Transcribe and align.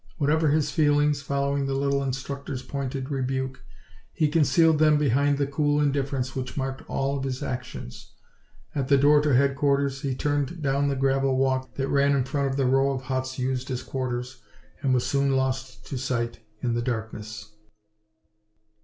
Whatever 0.17 0.47
his 0.49 0.71
feelings, 0.71 1.21
following 1.21 1.67
the 1.67 1.75
little 1.75 2.01
instructor's 2.01 2.63
pointed 2.63 3.11
rebuke, 3.11 3.63
he 4.11 4.29
concealed 4.29 4.79
them 4.79 4.97
behind 4.97 5.37
the 5.37 5.45
cool 5.45 5.79
indifference 5.79 6.35
which 6.35 6.57
marked 6.57 6.81
all 6.89 7.15
of 7.15 7.23
his 7.23 7.43
actions. 7.43 8.13
At 8.73 8.87
the 8.87 8.97
door 8.97 9.21
to 9.21 9.35
headquarters 9.35 10.01
he 10.01 10.15
turned 10.15 10.59
down 10.63 10.87
the 10.87 10.95
gravel 10.95 11.37
walk 11.37 11.75
that 11.75 11.87
ran 11.87 12.15
in 12.15 12.23
front 12.23 12.47
of 12.49 12.57
the 12.57 12.65
row 12.65 12.89
of 12.89 13.03
huts 13.03 13.37
used 13.37 13.69
as 13.69 13.83
quarters 13.83 14.41
and 14.81 14.91
was 14.91 15.05
soon 15.05 15.35
lost 15.37 15.85
to 15.85 15.99
sight 15.99 16.39
in 16.63 16.73
the 16.73 16.81
darkness. 16.81 17.51